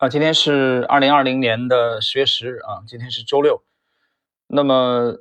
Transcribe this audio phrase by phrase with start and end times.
[0.00, 3.62] 啊，今天是二零二零年的十月十日啊，今天是周六。
[4.46, 5.18] 那么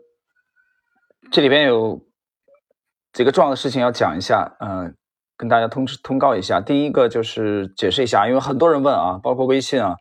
[1.33, 1.99] 这里边有
[3.11, 4.95] 几个重要的事情要讲一下，嗯，
[5.35, 6.61] 跟大家通知通告一下。
[6.61, 9.97] 第一个就是解释一下，因为很多人问啊，包括微信啊，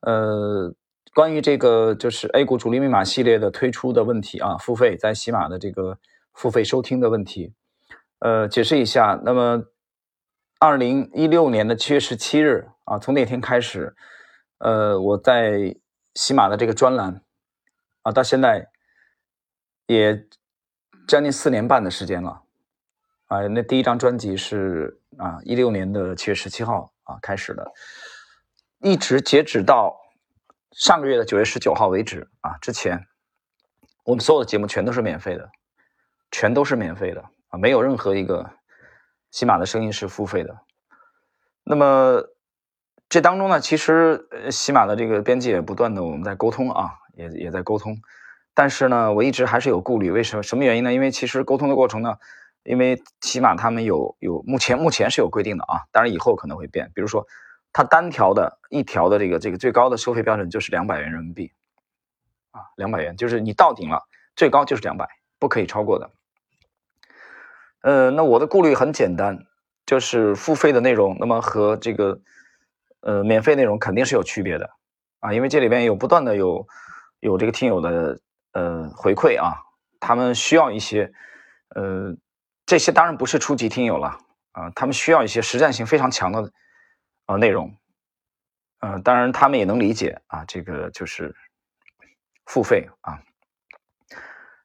[0.00, 0.74] 呃，
[1.14, 5.96] 关于这个就是 A 股主力密码系列的推出的问题啊，付费在喜马的这个
[6.34, 7.54] 付费收听的问题，
[8.18, 9.18] 呃，解释一下。
[9.24, 9.62] 那么
[10.62, 12.68] 二零一六年的七月十七日。
[12.84, 13.96] 啊，从那天开始，
[14.58, 15.74] 呃，我在
[16.14, 17.22] 喜马的这个专栏
[18.02, 18.68] 啊，到现在
[19.86, 20.24] 也
[21.08, 22.42] 将近四年半的时间了
[23.26, 23.46] 啊。
[23.48, 27.72] 那第一张专辑是啊，一六年的七月十七号啊开始的，
[28.80, 29.96] 一直截止到
[30.72, 32.58] 上个月的九月十九号为止啊。
[32.60, 33.06] 之前
[34.04, 35.50] 我们所有的节目全都是免费的，
[36.32, 38.50] 全都是免费的啊，没有任何一个
[39.32, 40.58] 喜马的声音是付费的。
[41.64, 42.28] 那么。
[43.08, 48.00] 这当中呢，其实呃，喜马的这个编辑也不断的我们在沟通啊，也也在沟通，
[48.54, 50.42] 但是呢，我一直还是有顾虑，为什么？
[50.42, 50.94] 什么原因呢？
[50.94, 52.16] 因为其实沟通的过程呢，
[52.62, 57.26] 因为起码他们有有目前目前是有规定的啊，当然以后可能会变，比如说
[57.70, 61.52] 它单条的一条的这个这个最高的收费标准就是两百元人民币
[62.52, 65.06] 啊，两百元就是你到顶了，最高就是两百，
[65.38, 66.10] 不可以超过的。
[67.82, 69.46] 呃，那我的顾虑很简单，
[69.86, 72.20] 就是付费的内容，那么和这个。
[73.04, 74.70] 呃，免费内容肯定是有区别的
[75.18, 76.64] 啊，因为这里边有不断的有
[77.18, 78.20] 有这个听友的
[78.52, 79.58] 呃回馈啊，
[79.98, 81.12] 他们需要一些
[81.74, 82.14] 呃
[82.64, 84.20] 这些当然不是初级听友了
[84.52, 86.52] 啊，他们需要一些实战性非常强的
[87.26, 87.74] 呃内容，
[88.78, 91.34] 呃，当然他们也能理解啊，这个就是
[92.46, 93.18] 付费啊，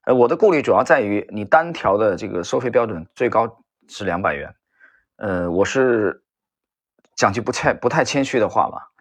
[0.07, 4.55] 呃，我的顾虑主要在于你单条的这个收费标准最高是两百元，
[5.17, 6.23] 呃，我是。
[7.15, 8.91] 讲句不太不太谦虚的话吧，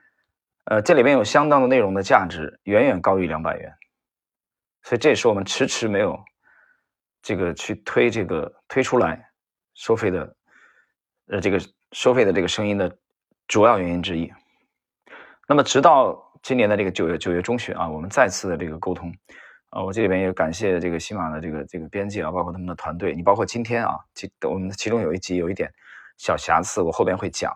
[0.65, 3.71] 呃，这里面有相当的内容的价值远远高于两百元，
[4.85, 6.19] 所以这也是我们迟迟没有
[7.21, 9.29] 这个去推这个推出来
[9.75, 10.35] 收费的，
[11.27, 11.61] 呃，这个
[11.93, 12.91] 收费的这个声音的
[13.47, 14.33] 主要原因之一。
[15.47, 19.15] 那么，直到今年的这个九月九月中旬啊，我们再次的这个沟通
[19.71, 25.73] 啊，我这里边也感谢这个喜马的这个这个编辑啊，包括他们的团队，你包括今天啊，其我们其中有一集有一点
[26.17, 27.53] 小瑕疵，我后边会讲。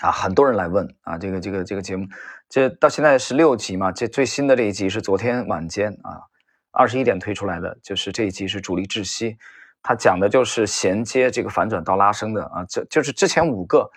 [0.00, 2.06] 啊，很多人来问啊，这个这个这个节目，
[2.48, 3.92] 这到现在十六集嘛？
[3.92, 6.24] 这最新的这一集是昨天晚间啊，
[6.70, 9.36] 二十一点推出来的，就是这一集是主力窒息，
[9.82, 13.90] 它讲的就是衔接这个反转到拉升的啊，这就是之前五个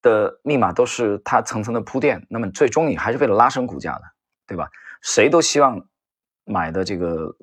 [0.00, 4.02] 的密码都是它层层的铺垫，那么最终你还是为了拉升股价的，
[4.46, 4.70] 对吧？
[5.02, 5.84] 谁都希望
[6.44, 7.34] 买的这个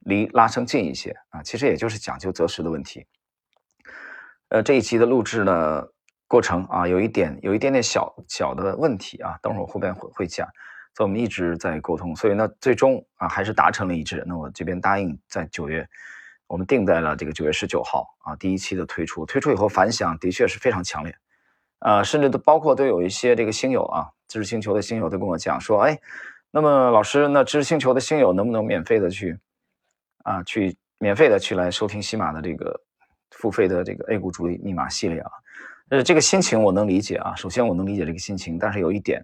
[0.00, 3.06] 离拉升近一些啊，其实也就是讲究择时的问题。
[4.48, 5.88] 呃，这一期的录制呢？
[6.26, 10.48] 过程啊，有一点有一点点小小的问题啊，等会儿后边会会讲，
[10.94, 14.24] 所以我们一直在沟通，所以呢，最终啊还是达成了一致。
[14.26, 15.86] 那我这边答应在九月，
[16.48, 21.14] 我们定在了这个九月十九号啊，第一期的推出，推出以后反响的确是非常强烈，
[21.78, 26.00] 啊，甚至都包括都有一些这个星友啊，知识星球的星友都跟我讲说，哎，
[26.56, 29.36] 那么老师，那知识星球的星友能不能免费的去
[30.22, 32.80] 啊，去免费的去来收听西马的这个
[33.32, 35.30] 付费的这个 A 股主力密码系列啊？
[35.88, 37.34] 呃，这个心情我能理解啊。
[37.34, 39.20] 首先，我能理解这个心情，但是有一点，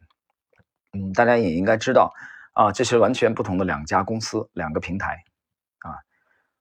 [0.93, 2.13] 嗯，大家也应该知道
[2.55, 5.23] 啊，这是完全不同的两家公司、两个平台
[5.83, 5.95] 啊。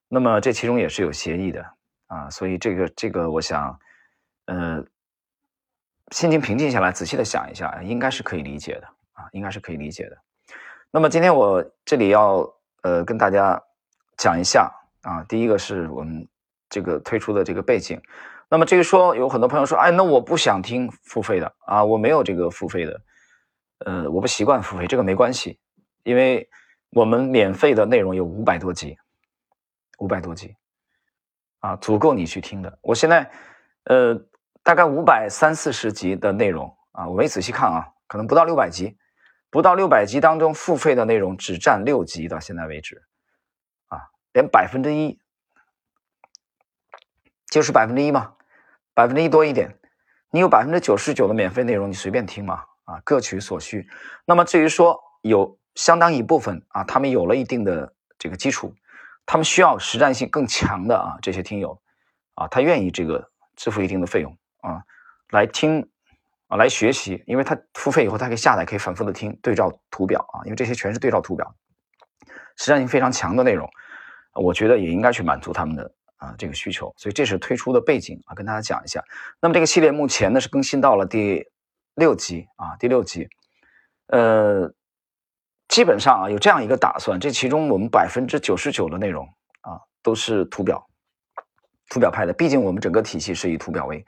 [0.06, 1.66] 那么这其中也是有协议的
[2.06, 3.76] 啊，所以这个这个，我想，
[4.44, 4.84] 呃，
[6.12, 10.16] 心情平静下来，仔细的想一下，应该是可以理解的啊，应该是可以理解的。
[10.92, 12.52] 那么今天我这里要
[12.82, 13.62] 呃跟大家
[14.16, 16.28] 讲一下啊，第一个是我们
[16.68, 18.00] 这个推出的这个背景。
[18.48, 23.00] 那么这个说有很多朋友说，哎，那我不想听付费的啊，我没有这个付费的，
[23.86, 25.60] 呃，我不习惯付费，这个没关系，
[26.02, 26.50] 因为
[26.90, 28.98] 我们免费的内容有五百多集，
[29.98, 30.56] 五百多集，
[31.60, 32.78] 啊，足够你去听的。
[32.82, 33.30] 我现在，
[33.84, 34.20] 呃，
[34.64, 38.96] 大概五百三四十集的内容啊，我没仔细看啊，可能不到六百集，
[39.50, 43.02] 不到六百集当中付费的内容只占六集，到现在为止，
[43.88, 43.98] 啊，
[44.32, 45.18] 连百分之一，
[47.50, 48.34] 就是百分之一嘛。
[48.92, 49.78] 百分之一多一点，
[50.30, 53.88] 你有百分之九十九的免费内容，你随便听嘛，啊，各取所需。
[54.26, 58.74] 那么至于说有相当一部分啊，他们有了一定的这个基础，
[59.24, 61.80] 他们需要实战性更强的啊，这些听友
[62.34, 64.82] 啊，他愿意这个支付一定的费用啊，
[65.30, 65.88] 来听
[66.50, 71.54] 啊，来学习，因为他付费以后，他可以下载，可以反复的听对照图表啊，因为这些全是对照图表，
[72.56, 73.66] 实战性非常强的内容，
[74.34, 75.90] 我觉得也应该去满足他们的。
[76.20, 79.02] 啊，这个需求，所以这是推出的背景啊，跟大家讲一下。
[79.40, 81.42] 那么这个系列目前呢是更新到了第
[81.94, 83.26] 六集啊，第六集，
[84.08, 84.70] 呃，
[85.66, 89.26] 基本上啊有这样一个打算，这其中我们百分之九十九的内容
[89.62, 90.86] 啊都是图表，
[91.88, 94.04] 图表派的，毕竟我们整个体系是以图表为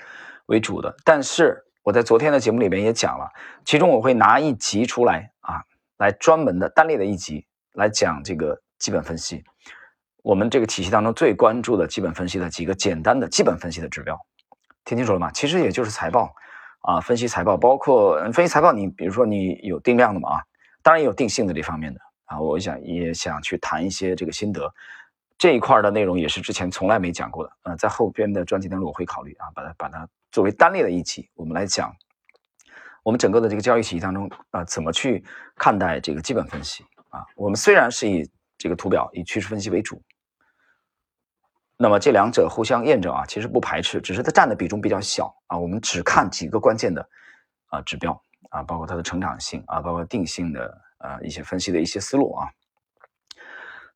[0.49, 0.95] 为主的。
[1.07, 3.29] 但是我在昨天的节目里面也讲了，
[3.65, 5.63] 其中我会拿一集出来啊，
[5.99, 9.43] 来专门的单列的一集来讲这个基本分析。
[10.23, 14.17] 我们这个体系当中最关注的基本分析的几个简单的基本分析的指标，
[14.85, 15.31] 听清楚了吗？
[15.33, 16.33] 其实也就是财报
[16.83, 20.43] 啊，分析财报，包括分析财报，你比如说你有定量的嘛啊，
[20.83, 24.73] 当然也有定性的这方面的啊，我想也想去谈一些这个心得
[25.37, 31.95] 这一块的内容，也是之前从来没讲过的，呃，在后边的专辑当中我会考虑啊，把它把它作为单列的一集，我们来讲
[33.05, 35.23] 我们整个的这个交易体系当中啊，怎么去
[35.57, 37.25] 看待这个基本分析啊？
[37.37, 40.03] 我们虽然是以这个图表以趋势分析为主。
[41.77, 45.59] 那么这两者互相验证啊，其实不排斥，只是它占的比重比较小啊。
[45.59, 47.07] 我们只看几个关键的
[47.67, 48.19] 啊指标
[48.51, 52.49] 啊，包括它的成长性啊，包括定性的啊一些分析的一些思路啊。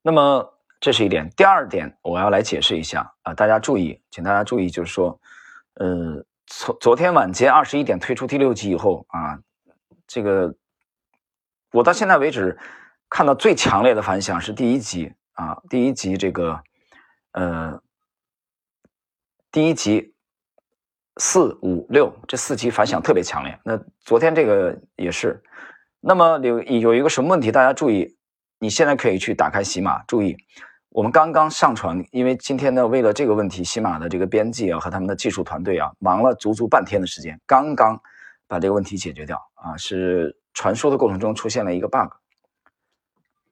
[0.02, 5.18] 那么这是一点，第二点我要来解释一下啊，大家注意，请大家注意，就是说，
[5.76, 9.38] 呃，从昨天晚间二十一点推出第六集以后啊，
[10.06, 10.54] 这个
[11.72, 12.58] 我到现在为止
[13.08, 16.62] 看到最强烈的反响是第一集啊，第一集这个。
[17.32, 17.78] 呃，
[19.52, 20.14] 第一集
[21.18, 23.60] 四五六这四集反响特别强烈。
[23.62, 25.42] 那昨天这个也是。
[26.00, 27.52] 那么有有一个什么问题？
[27.52, 28.16] 大家注意，
[28.58, 30.34] 你现在可以去打开喜马，注意，
[30.96, 38.00] 我们刚刚上传，因为今天呢，为了这个问题，喜马的这个编辑啊和他们的技术团队啊，忙了足足半天的时间，刚刚
[38.48, 42.10] 把这个问题解决掉啊，是传输的过程中出现了一个 bug。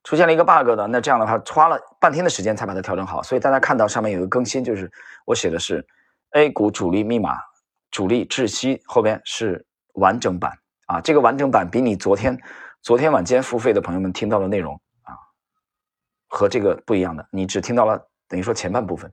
[0.05, 4.91] 出现了一个 bug 的，那这样的话花了半天的时间才把它调整好，所以大家看到上面有个更新，就是
[5.27, 5.87] 我写的是
[6.31, 7.37] A 股主力密码、
[7.91, 10.51] 主力窒息，后边是完整版
[10.87, 12.41] 啊，这个完整版比你昨天
[12.81, 14.81] 昨天晚间付费的朋友们听到的内容
[16.35, 17.97] 和这个不一样的，你只听到了
[18.29, 19.11] 等于说前半部分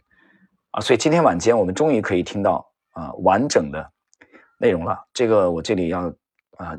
[0.72, 3.92] 啊，所以今天晚间我们终于可以听到啊完整的
[4.58, 6.12] 内容了，这个我这里要
[6.58, 6.76] 啊。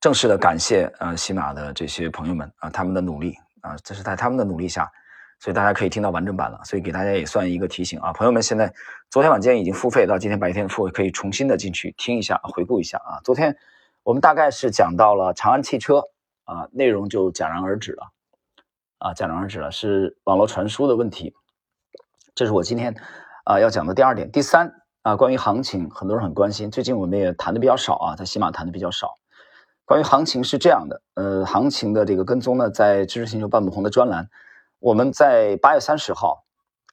[0.00, 4.88] 正式的感谢呃喜马的这些朋友们啊，他们的努力啊，这是在他们的努力下，
[5.40, 6.60] 所以大家可以听到完整版了。
[6.64, 8.72] 所以给大家也算一个提醒啊，朋友们现在
[9.10, 13.18] 昨天晚间已经付费到今天白天付费，可以重新的进去听一下，回顾一下啊。
[13.24, 13.56] 昨天
[14.04, 16.00] 我们大概是讲到了长安汽车
[16.44, 18.12] 啊，内容就戛然而止了
[18.98, 21.34] 啊，戛然而止了，是网络传输的问题。
[22.34, 22.94] 这是我今天
[23.44, 24.72] 啊要讲的第二点，第三
[25.02, 29.14] 啊，关于行情，很多人很关心，最近我们也谈的比较少啊，在喜马谈的比较少。
[29.84, 34.28] 关于行情是这样的，呃，行情的这个跟踪呢，在知识星球半亩红的专栏，
[34.80, 36.44] 我们在八月三十号，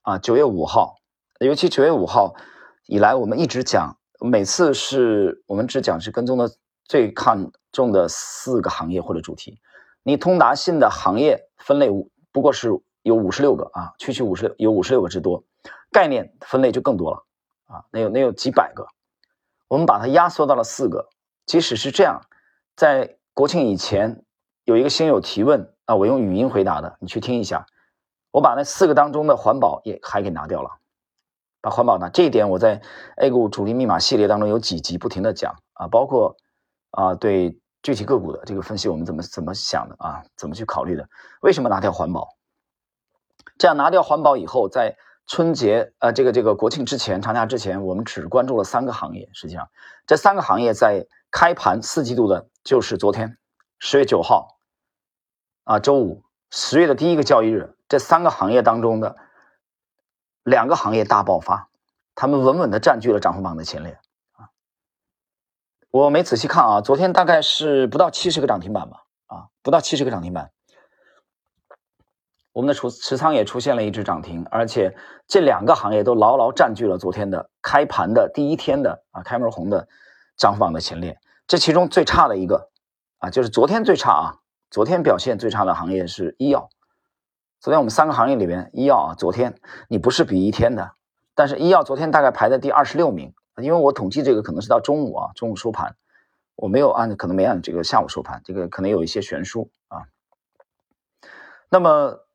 [0.03, 0.95] 啊，九月五号，
[1.39, 2.35] 尤其九月五号
[2.85, 6.49] 以来，我们一直讲，每次是我们只讲是跟踪的
[6.87, 9.59] 最看重的四个行业或者主题。
[10.07, 11.89] 你通达信的行业分类
[12.31, 12.69] 不过是
[13.01, 15.43] 有五十六个啊，区区五十有五十六个之多，
[15.91, 17.25] 概念分类就更多了
[17.65, 18.87] 啊，那有那有几百个，
[19.67, 21.09] 我们把它压缩到了四个，
[21.47, 22.21] 即使是这样。
[22.75, 24.23] 在国庆以前，
[24.63, 27.65] 有一个新友提问啊，我用语音回答的，你去听一下。
[28.29, 30.69] 我把那四个当中的环保也还给拿掉了，
[31.61, 32.79] 把环保拿这一点，我在
[33.15, 36.35] A 股主力密码系列当中有几集不停的讲啊，包括
[36.91, 41.07] 啊对具体个股的这个分析，我们怎么怎么想的啊，怎么去考虑的？
[41.41, 42.35] 为什么拿掉环保？
[43.59, 49.29] 这样拿掉环保以后，在春节呃这个这个国庆之前、长假之前，我们只关注了三个行业。
[49.33, 49.69] 实际上，
[50.07, 52.47] 这三个行业在开盘四季度的。
[52.63, 53.37] 就是昨天，
[53.77, 54.57] 十月九号，
[55.65, 59.15] 啊，周五，十月的第一个交易日，这三个行业当中的
[60.41, 61.69] 两个行业大爆发，
[62.15, 63.99] 他们稳稳的占据了涨幅榜的前列。
[65.95, 70.51] 我没仔细看啊，昨天大概是不到七十个涨停板吧，啊，不到七十个涨停板。
[72.51, 74.93] 我们的持持仓也出现了一只涨停，而且
[75.25, 79.87] 这两个行业都牢牢占据了昨天的开盘的第一天的啊开门红的
[80.35, 81.17] 涨幅的前列。
[81.47, 82.69] 这其中最差的一个
[83.19, 84.35] 啊，就是昨天最差啊，
[84.69, 86.67] 昨天表现最差的行业是医药。
[87.61, 90.91] 昨天我们三个行业里边，医药啊，昨天你不是比一天的，
[91.35, 95.95] 但是医药昨天大概排在第二十六名，因为我统计这个可能是到中午啊，中午收盘，
[96.55, 100.03] 我没有按，可能没按这个下午收盘，这个可能有一些悬殊啊。
[101.69, 102.25] 那么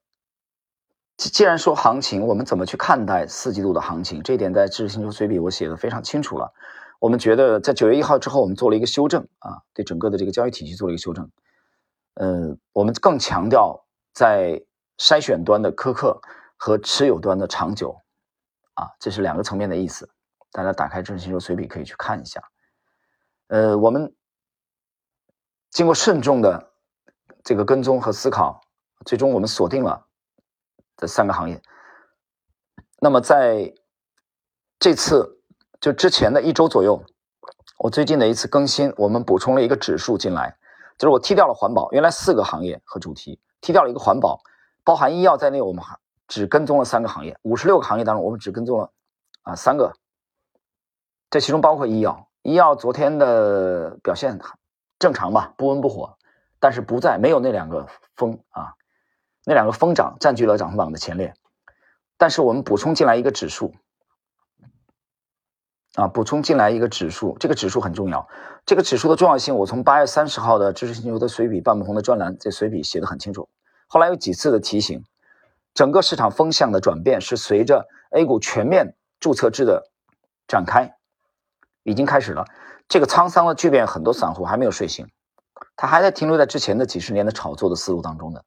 [1.17, 4.23] 既然说行情，我们怎么去看待四季度的行情？
[4.23, 6.53] 这一点在知识星球随笔我写的非常清楚了。
[6.99, 11.31] 我们觉得在九月一号之后，我们做了一个修正啊，对整个的这个交易体系做了一个修正。
[12.15, 14.63] 呃，我们更强调在
[14.99, 16.21] 筛选端的苛刻
[16.57, 18.01] 和持有端的长久
[18.75, 20.11] 啊，这是两个层面的意思。
[20.53, 22.43] 大家打开知识星球随笔可以去看一下。
[23.49, 24.15] 呃，我们
[25.71, 26.73] 经过慎重的
[27.43, 28.61] 这个跟踪和思考，
[29.05, 30.07] 最终我们锁定了
[30.97, 31.63] 这三个行业。
[33.01, 33.75] 那么在
[34.79, 35.41] 这次
[35.81, 37.05] 就之前的一周左右，
[37.79, 40.59] 我最近的一次更新，我们补充了一个指数进来，
[40.99, 44.43] 就是我踢掉了环保，原来四个行业和主题，踢掉了一个环保，
[44.85, 45.83] 包含医药在内，我们
[46.29, 48.93] 只跟踪了三个行业，五十六个行业当中，我们只跟踪了
[49.43, 49.95] 啊三个，
[51.31, 54.41] 这其中包括医药，医药昨天的表现
[54.99, 56.19] 正常吧，不温不火，
[56.59, 58.75] 但是不在没有那两个疯啊，
[59.45, 61.33] 那两个疯涨占据了涨幅榜的前列。
[62.19, 63.73] 但是我们补充进来一个指数，
[65.95, 68.29] 啊，补充进来一个指数，这个指数很重要。
[68.67, 73.49] 这个指数的重要性，我从八月三十号的知识星球的随笔半不红的专栏，这随笔写的很清楚。
[73.87, 75.05] 后来有几次的提醒，
[75.73, 79.91] 整个市场风向的转变是随着 A 股全面注册制的
[80.47, 80.95] 展开，
[81.83, 82.45] 已经开始了。
[82.89, 85.09] 这个沧桑的巨变，很多散户还没有睡醒，
[85.77, 88.45] 他还在停留在之前的几十年的炒作的思路当中的，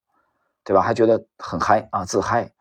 [0.64, 0.82] 对吧？
[0.82, 2.52] 还觉得很嗨啊，自嗨。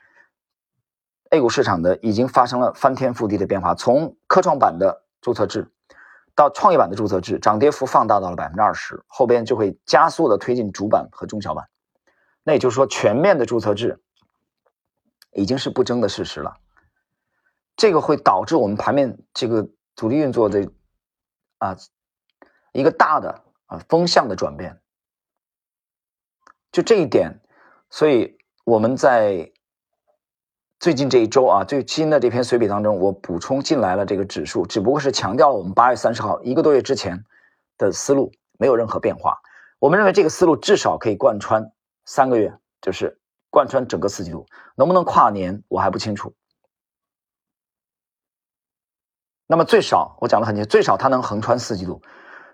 [1.31, 5.73] A 股市场的已经发生了翻天覆地的变化，从科创板的注册制
[6.35, 11.69] 到创业板的注册制，涨跌幅放大到了百分之二十，后边就会加速的推进主板和中小板。
[12.45, 14.00] 那也就是说，全面的注册制
[15.33, 16.57] 已经是不争的事实了。
[17.76, 20.70] 这个会导致我们盘面这个主力运作的
[21.58, 21.76] 啊
[22.72, 24.80] 一个大的啊风向的转变。
[26.70, 27.40] 就这一点，
[27.90, 29.52] 所以我们在。
[30.80, 37.25] 最近这一周啊，最新的这篇随笔当中，我补充进来了这个指数，只不过是强调了我们八月三十号一个多月之前
[37.78, 39.40] 的思路，没有任何变化。
[39.78, 41.70] 我们认为这个思路至少可以贯穿
[42.04, 43.16] 三个月，就是
[43.49, 44.44] 贯穿整个四季度，
[44.75, 46.34] 能不能跨年我还不清楚。
[49.52, 52.00] 那么最少我讲的很清楚，最少它能横穿四季度。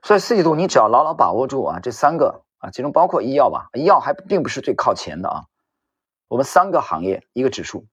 [0.02, 5.44] 所以四季度你只要牢牢把握住啊，这三个啊，其中包括医药吧，医药还并不是最靠前的啊。
[6.26, 7.86] 我们三个行业一个指数。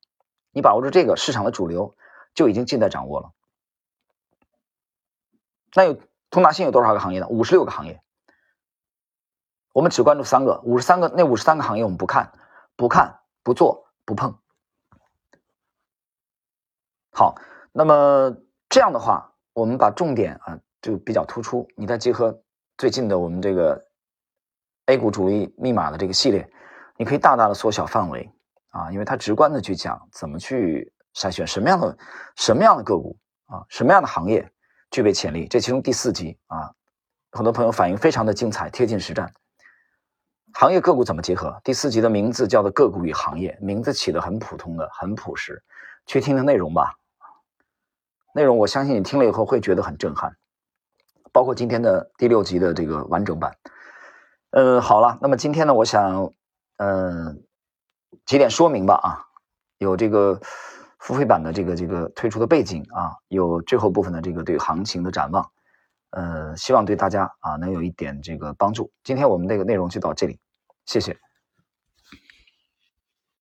[0.53, 1.95] 你把握住这个市场的主流，
[2.33, 3.29] 就已经尽在掌握了。
[5.75, 5.99] 那有
[6.31, 7.27] 通达信有多少个行业呢？
[7.27, 8.01] 五十六个行业。
[9.71, 12.33] 我们只关注三个，五十三个那五十三个行业我们不看，
[12.75, 14.39] 不看，不做，不碰。
[17.11, 17.35] 好，
[17.71, 18.35] 那么
[18.75, 21.65] 这样的话，我们把重点啊就比较突出。
[21.77, 22.37] 你再结合
[22.77, 23.81] 最近的我们这个
[24.87, 26.45] A 股主力密码的这个系列，
[26.97, 28.29] 你可以大大的缩小范围。
[28.71, 31.97] 啊，因为它直观的去讲怎么去筛选什么样的
[32.35, 34.45] 什么样的个股啊，什么样的行业
[34.91, 35.47] 具备潜力。
[35.47, 36.73] 这其中第四集啊，
[37.31, 39.33] 很多朋友反映非常的精彩，贴近实战。
[40.53, 41.61] 行业个股怎么结合？
[41.63, 45.63] 第四集的名字叫做个股与行业，名字起的很普通的，很朴实。
[46.05, 46.93] 去听听内容吧，
[48.35, 50.35] 内容我相信你听了以后会觉得很震撼，
[51.31, 53.55] 包括今天的第六集的这个完整版。
[54.51, 56.31] 呃，好了，那么今天呢，我想，
[56.75, 57.41] 嗯。
[58.25, 59.21] 几点说明吧啊，
[59.77, 60.39] 有这个
[60.97, 65.51] 付费版的这个这个推出的背景啊，有最后部分的这个对行情的展望，
[66.11, 68.89] 呃，希望对大家啊能有一点这个帮助。
[69.03, 70.39] 今天我们这个内容就到这里，
[70.85, 71.24] 谢谢。